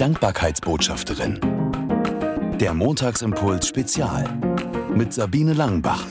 [0.00, 1.38] Dankbarkeitsbotschafterin.
[2.58, 4.24] Der Montagsimpuls Spezial
[4.94, 6.06] mit Sabine Langenbach.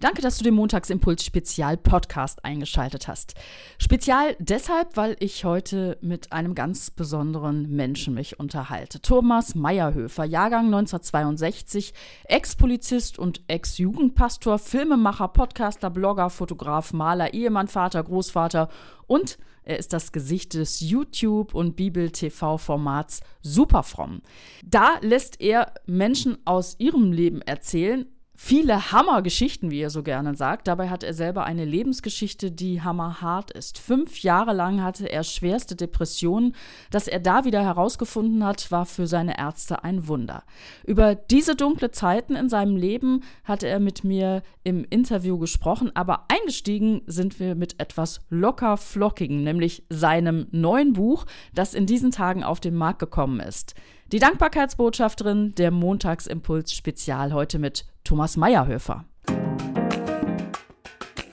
[0.00, 3.34] Danke, dass du den Montagsimpuls Spezial Podcast eingeschaltet hast.
[3.76, 9.02] Spezial deshalb, weil ich heute mit einem ganz besonderen Menschen mich unterhalte.
[9.02, 11.92] Thomas Meyerhöfer, Jahrgang 1962,
[12.24, 18.70] Ex-Polizist und Ex-Jugendpastor, Filmemacher, Podcaster, Blogger, Fotograf, Maler, Ehemann, Vater, Großvater
[19.06, 24.22] und er ist das Gesicht des YouTube- und Bibel-TV-Formats Superfromm.
[24.64, 28.06] Da lässt er Menschen aus ihrem Leben erzählen
[28.42, 30.66] viele Hammergeschichten, wie er so gerne sagt.
[30.66, 33.78] Dabei hat er selber eine Lebensgeschichte, die hammerhart ist.
[33.78, 36.54] Fünf Jahre lang hatte er schwerste Depressionen.
[36.90, 40.42] Dass er da wieder herausgefunden hat, war für seine Ärzte ein Wunder.
[40.86, 46.24] Über diese dunkle Zeiten in seinem Leben hatte er mit mir im Interview gesprochen, aber
[46.28, 52.42] eingestiegen sind wir mit etwas locker flockigen, nämlich seinem neuen Buch, das in diesen Tagen
[52.42, 53.74] auf den Markt gekommen ist.
[54.12, 59.04] Die Dankbarkeitsbotschafterin der Montagsimpuls Spezial heute mit Thomas Meyerhöfer.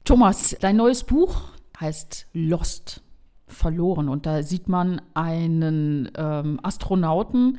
[0.06, 3.02] Thomas, dein neues Buch heißt Lost,
[3.48, 4.10] verloren.
[4.10, 7.58] Und da sieht man einen ähm, Astronauten,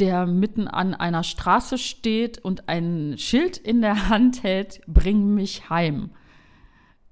[0.00, 5.70] der mitten an einer Straße steht und ein Schild in der Hand hält, bring mich
[5.70, 6.10] heim.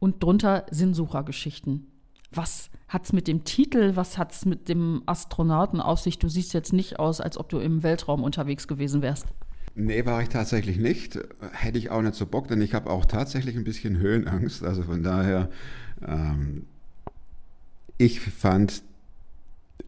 [0.00, 1.93] Und drunter Sinnsuchergeschichten.
[2.34, 6.18] Was hat es mit dem Titel, was hat es mit dem Astronauten auf sich?
[6.18, 9.26] Du siehst jetzt nicht aus, als ob du im Weltraum unterwegs gewesen wärst.
[9.74, 11.18] Nee, war ich tatsächlich nicht.
[11.52, 14.62] Hätte ich auch nicht so Bock, denn ich habe auch tatsächlich ein bisschen Höhenangst.
[14.62, 15.50] Also von daher,
[16.06, 16.66] ähm,
[17.98, 18.82] ich fand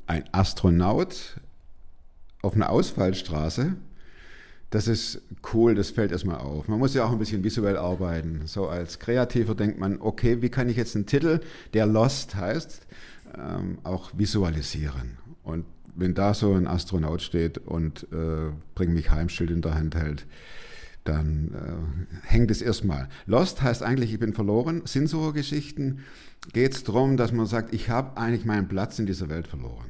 [0.06, 1.40] ein Astronaut
[2.42, 3.76] auf einer Ausfallstraße,
[4.70, 5.22] das ist
[5.52, 6.68] cool, das fällt erstmal auf.
[6.68, 8.42] Man muss ja auch ein bisschen visuell arbeiten.
[8.46, 11.40] So als Kreativer denkt man, okay, wie kann ich jetzt einen Titel,
[11.72, 12.86] der Lost heißt,
[13.38, 15.18] ähm, auch visualisieren?
[15.44, 15.64] Und
[15.94, 20.26] wenn da so ein Astronaut steht und äh, bring mich Heimschild in der Hand hält,
[21.04, 23.08] dann äh, hängt es erstmal.
[23.26, 24.82] Lost heißt eigentlich, ich bin verloren.
[24.84, 26.00] Sinnsuchergeschichten
[26.52, 29.86] geht es darum, dass man sagt, ich habe eigentlich meinen Platz in dieser Welt verloren.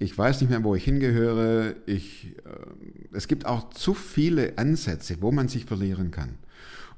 [0.00, 1.76] Ich weiß nicht mehr, wo ich hingehöre.
[1.84, 6.38] Ich, äh, es gibt auch zu viele Ansätze, wo man sich verlieren kann.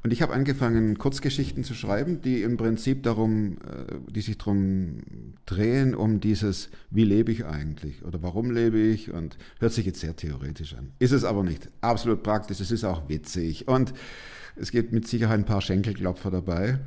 [0.05, 4.99] Und ich habe angefangen, Kurzgeschichten zu schreiben, die im Prinzip darum, äh, die sich darum
[5.47, 10.01] drehen, um dieses, wie lebe ich eigentlich oder warum lebe ich und hört sich jetzt
[10.01, 10.93] sehr theoretisch an.
[11.01, 11.69] Ist es aber nicht.
[11.81, 13.95] Absolut praktisch, es ist auch witzig und
[14.55, 16.79] es gibt mit Sicherheit ein paar Schenkelklopfer dabei.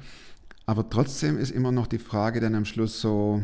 [0.66, 3.44] Aber trotzdem ist immer noch die Frage dann am Schluss so,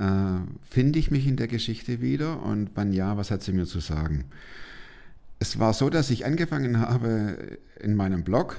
[0.00, 3.66] äh, finde ich mich in der Geschichte wieder und wann ja, was hat sie mir
[3.66, 4.24] zu sagen?
[5.38, 8.56] Es war so, dass ich angefangen habe, in meinem Blog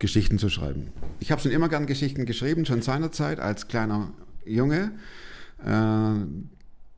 [0.00, 0.88] Geschichten zu schreiben.
[1.20, 4.12] Ich habe schon immer gern Geschichten geschrieben, schon seinerzeit als kleiner
[4.44, 4.92] Junge.
[5.64, 6.26] Äh,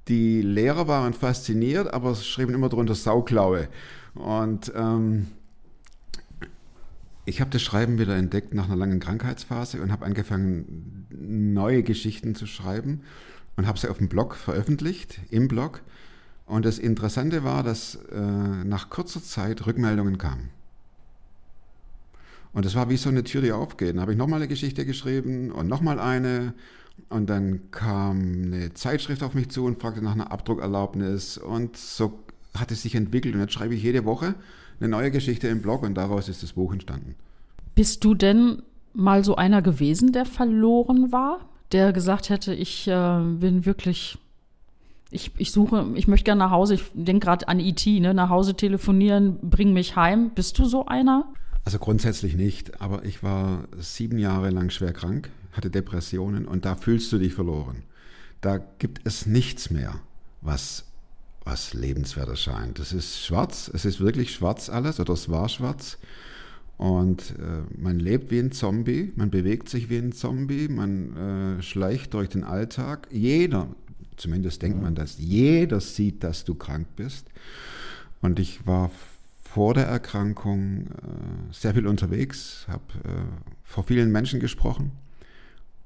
[0.08, 3.68] die Lehrer waren fasziniert, aber schrieben immer drunter Sauklaue.
[4.14, 5.26] Und ähm,
[7.26, 12.36] ich habe das Schreiben wieder entdeckt nach einer langen Krankheitsphase und habe angefangen, neue Geschichten
[12.36, 13.02] zu schreiben
[13.56, 15.82] und habe sie auf dem Blog veröffentlicht, im Blog.
[16.46, 20.50] Und das Interessante war, dass äh, nach kurzer Zeit Rückmeldungen kamen.
[22.52, 23.94] Und das war wie so eine Tür, die aufgeht.
[23.94, 26.54] Dann habe ich nochmal eine Geschichte geschrieben und nochmal eine.
[27.08, 31.38] Und dann kam eine Zeitschrift auf mich zu und fragte nach einer Abdruckerlaubnis.
[31.38, 32.20] Und so
[32.54, 33.34] hat es sich entwickelt.
[33.34, 34.36] Und jetzt schreibe ich jede Woche
[34.80, 37.14] eine neue Geschichte im Blog und daraus ist das Buch entstanden.
[37.74, 41.40] Bist du denn mal so einer gewesen, der verloren war?
[41.72, 44.18] Der gesagt hätte, ich äh, bin wirklich
[45.10, 48.12] ich, ich suche, ich möchte gerne nach Hause, ich denke gerade an IT, e ne?
[48.12, 50.30] nach Hause telefonieren, bring mich heim.
[50.34, 51.32] Bist du so einer?
[51.64, 56.74] Also grundsätzlich nicht, aber ich war sieben Jahre lang schwer krank, hatte Depressionen und da
[56.74, 57.82] fühlst du dich verloren.
[58.40, 59.94] Da gibt es nichts mehr,
[60.42, 60.85] was,
[61.46, 62.78] was lebenswert erscheint.
[62.78, 65.96] Es ist schwarz, es ist wirklich schwarz alles oder es war schwarz.
[66.76, 71.62] Und äh, man lebt wie ein Zombie, man bewegt sich wie ein Zombie, man äh,
[71.62, 73.08] schleicht durch den Alltag.
[73.10, 73.68] Jeder
[74.16, 77.26] zumindest denkt man das, jeder sieht, dass du krank bist.
[78.20, 78.90] Und ich war
[79.42, 83.22] vor der Erkrankung äh, sehr viel unterwegs, habe äh,
[83.64, 84.92] vor vielen Menschen gesprochen,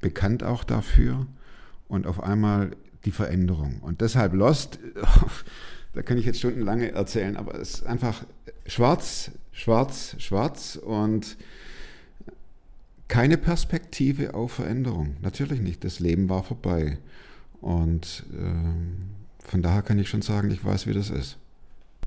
[0.00, 1.26] bekannt auch dafür
[1.88, 2.70] und auf einmal
[3.04, 3.80] die Veränderung.
[3.80, 4.78] Und deshalb Lost,
[5.94, 8.24] da kann ich jetzt stundenlang erzählen, aber es ist einfach
[8.66, 11.36] schwarz, schwarz, schwarz und
[13.08, 15.16] keine Perspektive auf Veränderung.
[15.20, 16.98] Natürlich nicht, das Leben war vorbei.
[17.60, 21.36] Und äh, von daher kann ich schon sagen, ich weiß, wie das ist.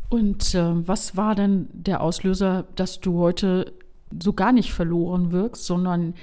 [0.09, 3.73] Und äh, was war denn der Auslöser, dass du heute
[4.21, 6.13] so gar nicht verloren wirkst, sondern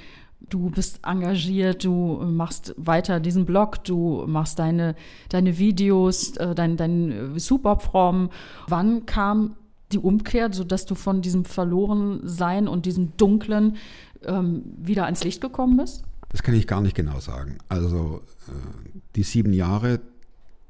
[0.49, 4.95] du bist engagiert, du machst weiter diesen Blog, du machst deine,
[5.29, 8.31] deine Videos, äh, dein, dein Superprom.
[8.67, 9.57] Wann kam
[9.93, 13.77] die Umkehr, sodass du von diesem Verlorensein und diesem Dunklen
[14.25, 16.05] ähm, wieder ans Licht gekommen bist?
[16.31, 17.59] Das kann ich gar nicht genau sagen.
[17.69, 20.01] Also äh, die sieben Jahre,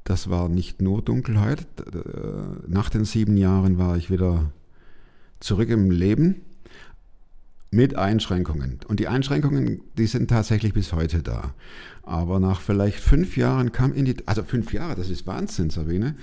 [0.04, 1.60] das war nicht nur Dunkelheit.
[1.78, 4.52] Äh, nach den sieben Jahren war ich wieder
[5.38, 6.42] zurück im Leben
[7.70, 8.80] mit Einschränkungen.
[8.88, 11.54] Und die Einschränkungen, die sind tatsächlich bis heute da.
[12.02, 16.16] Aber nach vielleicht fünf Jahren kam in die, also fünf Jahre, das ist Wahnsinn, Sabine.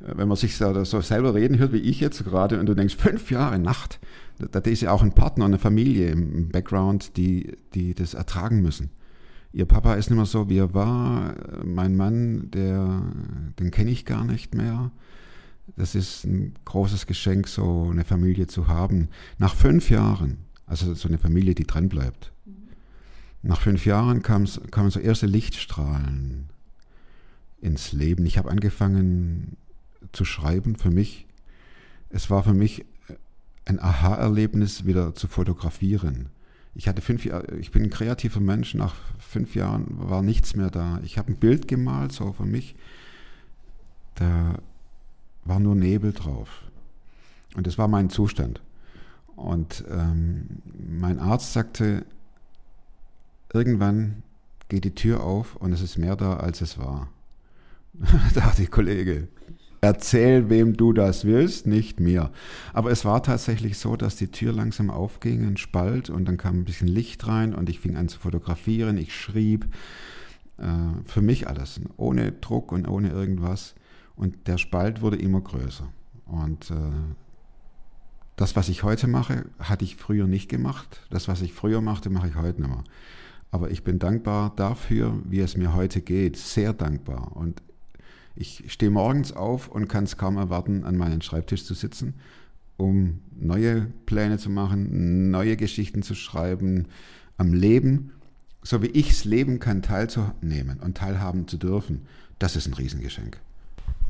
[0.00, 2.74] Äh, wenn man sich so, so selber reden hört, wie ich jetzt gerade, und du
[2.74, 4.00] denkst, fünf Jahre Nacht,
[4.38, 8.90] da ist ja auch ein Partner, eine Familie im Background, die, die das ertragen müssen.
[9.52, 11.34] Ihr Papa ist nicht mehr so, wie er war.
[11.64, 13.02] Mein Mann, der,
[13.58, 14.90] den kenne ich gar nicht mehr.
[15.76, 19.08] Das ist ein großes Geschenk, so eine Familie zu haben.
[19.38, 22.32] Nach fünf Jahren, also so eine Familie, die dran bleibt.
[23.42, 26.50] Nach fünf Jahren kamen so erste Lichtstrahlen
[27.60, 28.26] ins Leben.
[28.26, 29.56] Ich habe angefangen
[30.12, 31.26] zu schreiben für mich.
[32.10, 32.84] Es war für mich
[33.64, 36.28] ein Aha-Erlebnis, wieder zu fotografieren.
[36.74, 40.70] Ich hatte fünf Jahre, ich bin ein kreativer Mensch, nach fünf Jahren war nichts mehr
[40.70, 41.00] da.
[41.04, 42.74] Ich habe ein Bild gemalt, so für mich,
[44.16, 44.58] da
[45.44, 46.62] war nur Nebel drauf.
[47.54, 48.60] Und das war mein Zustand.
[49.36, 52.04] Und ähm, mein Arzt sagte,
[53.52, 54.22] irgendwann
[54.68, 57.08] geht die Tür auf und es ist mehr da, als es war.
[58.34, 59.28] da dachte ich, Kollege,
[59.86, 62.30] Erzähl, wem du das willst, nicht mir.
[62.72, 66.58] Aber es war tatsächlich so, dass die Tür langsam aufging, ein Spalt, und dann kam
[66.58, 68.96] ein bisschen Licht rein und ich fing an zu fotografieren.
[68.96, 69.66] Ich schrieb
[70.58, 70.64] äh,
[71.04, 73.74] für mich alles, ohne Druck und ohne irgendwas.
[74.16, 75.86] Und der Spalt wurde immer größer.
[76.24, 76.74] Und äh,
[78.36, 81.00] das, was ich heute mache, hatte ich früher nicht gemacht.
[81.10, 82.84] Das, was ich früher machte, mache ich heute nicht mehr.
[83.50, 86.36] Aber ich bin dankbar dafür, wie es mir heute geht.
[86.36, 87.34] Sehr dankbar.
[87.34, 87.62] Und
[88.34, 92.14] ich stehe morgens auf und kann es kaum erwarten, an meinen Schreibtisch zu sitzen,
[92.76, 96.88] um neue Pläne zu machen, neue Geschichten zu schreiben,
[97.38, 98.12] am Leben,
[98.62, 102.02] so wie ich es leben kann, teilzunehmen und teilhaben zu dürfen.
[102.38, 103.40] Das ist ein Riesengeschenk.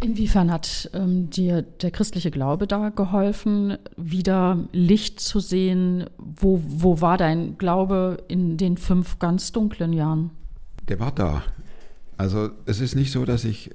[0.00, 6.04] Inwiefern hat ähm, dir der christliche Glaube da geholfen, wieder Licht zu sehen?
[6.18, 10.30] Wo, wo war dein Glaube in den fünf ganz dunklen Jahren?
[10.88, 11.42] Der war da.
[12.18, 13.70] Also es ist nicht so, dass ich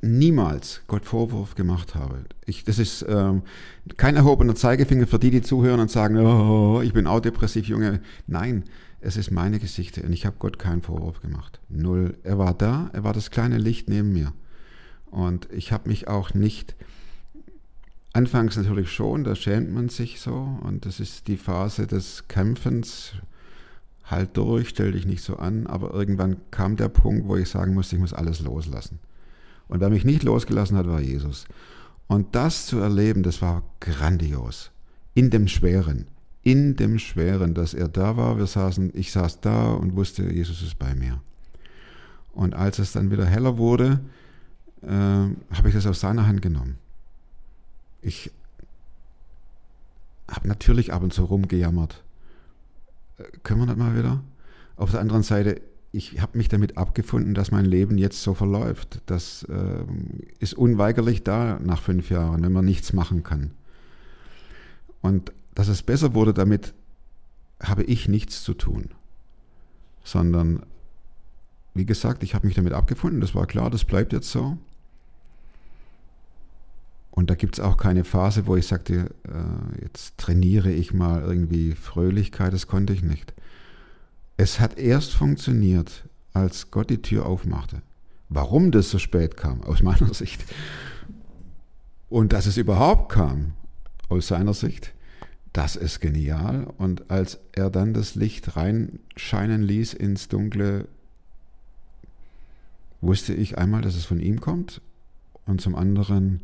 [0.00, 2.24] niemals Gott Vorwurf gemacht habe.
[2.44, 3.42] Ich, das ist ähm,
[3.96, 8.00] kein erhobener Zeigefinger für die, die zuhören und sagen, oh, ich bin auch depressiv, Junge.
[8.26, 8.64] Nein,
[9.00, 11.60] es ist meine Geschichte und ich habe Gott keinen Vorwurf gemacht.
[11.68, 12.18] Null.
[12.24, 14.32] Er war da, er war das kleine Licht neben mir.
[15.12, 16.74] Und ich habe mich auch nicht,
[18.14, 23.12] anfangs natürlich schon, da schämt man sich so und das ist die Phase des Kämpfens,
[24.04, 27.74] halt durch, stell dich nicht so an, aber irgendwann kam der Punkt, wo ich sagen
[27.74, 29.00] musste, ich muss alles loslassen.
[29.68, 31.44] Und wer mich nicht losgelassen hat, war Jesus.
[32.06, 34.70] Und das zu erleben, das war grandios.
[35.12, 36.06] In dem Schweren,
[36.42, 40.62] in dem Schweren, dass er da war, wir saßen, ich saß da und wusste, Jesus
[40.62, 41.20] ist bei mir.
[42.32, 44.00] Und als es dann wieder heller wurde,
[44.82, 46.78] äh, habe ich das aus seiner Hand genommen.
[48.00, 48.30] Ich
[50.28, 52.02] habe natürlich ab und zu rumgejammert.
[53.18, 54.22] Äh, können wir das mal wieder?
[54.76, 55.60] Auf der anderen Seite,
[55.92, 59.02] ich habe mich damit abgefunden, dass mein Leben jetzt so verläuft.
[59.06, 59.84] Das äh,
[60.38, 63.52] ist unweigerlich da nach fünf Jahren, wenn man nichts machen kann.
[65.02, 66.72] Und dass es besser wurde, damit
[67.62, 68.90] habe ich nichts zu tun.
[70.02, 70.64] Sondern,
[71.74, 74.56] wie gesagt, ich habe mich damit abgefunden, das war klar, das bleibt jetzt so.
[77.12, 81.22] Und da gibt es auch keine Phase, wo ich sagte, äh, jetzt trainiere ich mal
[81.22, 83.34] irgendwie Fröhlichkeit, das konnte ich nicht.
[84.38, 87.82] Es hat erst funktioniert, als Gott die Tür aufmachte.
[88.30, 90.44] Warum das so spät kam, aus meiner Sicht,
[92.08, 93.52] und dass es überhaupt kam,
[94.10, 94.92] aus seiner Sicht,
[95.52, 96.66] das ist genial.
[96.78, 100.88] Und als er dann das Licht reinscheinen ließ ins Dunkle,
[103.00, 104.80] wusste ich einmal, dass es von ihm kommt
[105.46, 106.40] und zum anderen,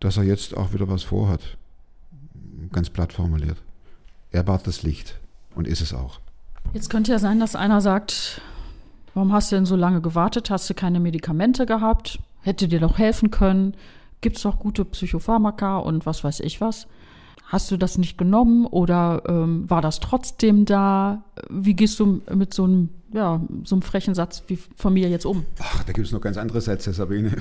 [0.00, 1.56] dass er jetzt auch wieder was vorhat.
[2.72, 3.58] Ganz platt formuliert.
[4.30, 5.18] Er war das Licht
[5.54, 6.20] und ist es auch.
[6.72, 8.40] Jetzt könnte ja sein, dass einer sagt,
[9.14, 10.50] warum hast du denn so lange gewartet?
[10.50, 12.18] Hast du keine Medikamente gehabt?
[12.42, 13.74] Hätte dir doch helfen können?
[14.20, 16.86] Gibt es doch gute Psychopharmaka und was weiß ich was?
[17.48, 21.22] Hast du das nicht genommen oder ähm, war das trotzdem da?
[21.48, 25.24] Wie gehst du mit so einem, ja, so einem frechen Satz wie von mir jetzt
[25.24, 25.46] um?
[25.60, 27.36] Ach, da gibt es noch ganz andere Sätze, Sabine.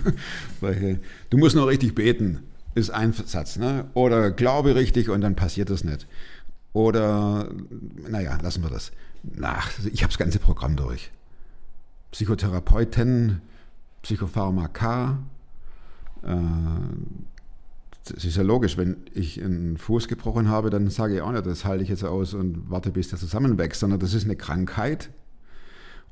[1.30, 2.44] du musst nur richtig beten,
[2.76, 3.58] ist ein Satz.
[3.58, 3.86] Ne?
[3.96, 6.06] Oder glaube richtig und dann passiert das nicht.
[6.74, 7.50] Oder,
[8.08, 8.92] naja, lassen wir das.
[9.24, 11.10] nach, ich habe das ganze Programm durch.
[12.12, 13.42] Psychotherapeuten,
[14.04, 15.18] Psychopharmaka.
[16.22, 16.36] Äh,
[18.12, 21.46] es ist ja logisch, wenn ich einen Fuß gebrochen habe, dann sage ich auch nicht,
[21.46, 25.10] das halte ich jetzt aus und warte, bis der zusammenwächst, sondern das ist eine Krankheit.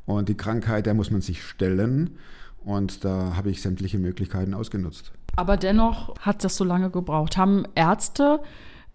[0.05, 2.17] Und die Krankheit, der muss man sich stellen.
[2.63, 5.11] Und da habe ich sämtliche Möglichkeiten ausgenutzt.
[5.35, 7.37] Aber dennoch hat das so lange gebraucht.
[7.37, 8.39] Haben Ärzte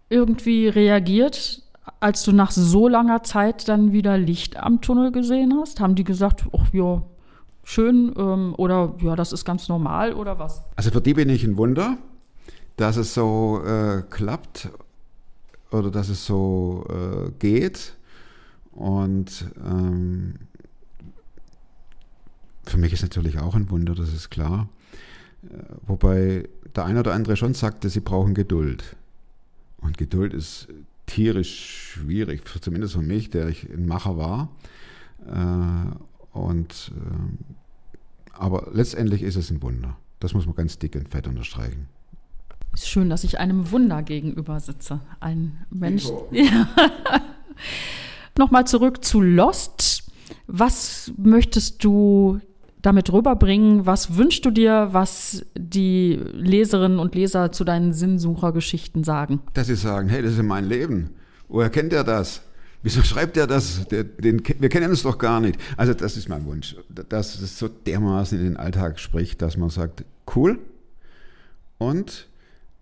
[0.09, 1.63] irgendwie reagiert,
[1.99, 5.79] als du nach so langer Zeit dann wieder Licht am Tunnel gesehen hast?
[5.79, 7.03] Haben die gesagt, ach ja,
[7.63, 10.63] schön ähm, oder ja, das ist ganz normal oder was?
[10.75, 11.97] Also für die bin ich ein Wunder,
[12.79, 14.69] dass es so äh, klappt
[15.69, 17.97] oder dass es so äh, geht.
[18.71, 20.35] Und ähm,
[22.63, 24.69] für mich ist natürlich auch ein Wunder, das ist klar.
[25.43, 25.57] Äh,
[25.87, 28.95] wobei der eine oder andere schon sagte, sie brauchen Geduld.
[29.81, 30.69] Und Geduld ist
[31.05, 34.55] tierisch schwierig, zumindest für mich, der ich ein Macher war.
[35.27, 39.97] Äh, und, äh, aber letztendlich ist es ein Wunder.
[40.21, 41.89] Das muss man ganz dick und fett unterstreichen.
[42.79, 45.01] Es ist schön, dass ich einem Wunder gegenüber sitze.
[45.19, 46.05] Ein Mensch.
[46.31, 46.69] Ja.
[48.37, 50.03] Nochmal zurück zu Lost.
[50.47, 52.39] Was möchtest du
[52.81, 53.85] damit rüberbringen?
[53.85, 59.41] Was wünschst du dir, was die Leserinnen und Leser zu deinen Sinnsuchergeschichten sagen?
[59.55, 61.09] Dass sie sagen, hey, das ist mein Leben.
[61.49, 62.43] Woher kennt er das?
[62.81, 63.89] Wieso schreibt er das?
[63.89, 65.59] Der, den, wir kennen uns doch gar nicht.
[65.75, 69.69] Also das ist mein Wunsch, dass es so dermaßen in den Alltag spricht, dass man
[69.69, 70.59] sagt, cool
[71.77, 72.29] und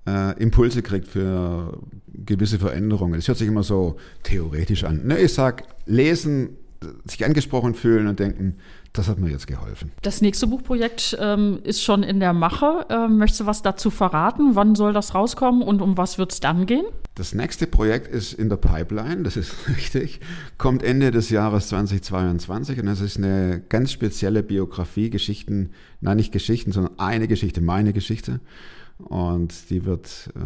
[0.07, 3.19] äh, Impulse kriegt für gewisse Veränderungen.
[3.19, 5.05] Es hört sich immer so theoretisch an.
[5.05, 6.57] Ne, ich sage, lesen,
[7.05, 8.57] sich angesprochen fühlen und denken,
[8.93, 9.91] das hat mir jetzt geholfen.
[10.01, 12.85] Das nächste Buchprojekt ähm, ist schon in der Mache.
[12.89, 14.55] Ähm, möchtest du was dazu verraten?
[14.55, 16.85] Wann soll das rauskommen und um was wird es dann gehen?
[17.15, 20.19] Das nächste Projekt ist in der Pipeline, das ist richtig,
[20.57, 26.31] kommt Ende des Jahres 2022 und das ist eine ganz spezielle Biografie, Geschichten, nein nicht
[26.31, 28.39] Geschichten, sondern eine Geschichte, meine Geschichte.
[28.97, 30.39] Und die wird äh,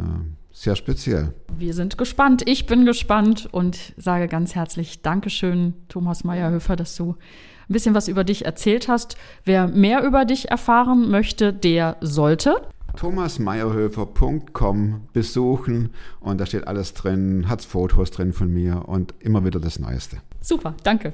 [0.51, 1.34] sehr speziell.
[1.58, 2.43] Wir sind gespannt.
[2.46, 8.08] Ich bin gespannt und sage ganz herzlich Dankeschön, Thomas Meyerhöfer, dass du ein bisschen was
[8.08, 9.15] über dich erzählt hast.
[9.46, 12.62] Wer mehr über dich erfahren möchte, der sollte
[12.98, 19.62] thomasmeyerhöfer.com besuchen und da steht alles drin, hat Fotos drin von mir und immer wieder
[19.62, 20.17] das Neueste.
[20.41, 21.13] Super, danke.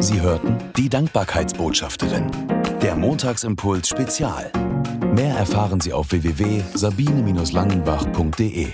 [0.00, 2.30] Sie hörten die Dankbarkeitsbotschafterin,
[2.82, 4.50] der Montagsimpuls Spezial.
[5.14, 8.68] Mehr erfahren Sie auf www.sabine-langenbach.de.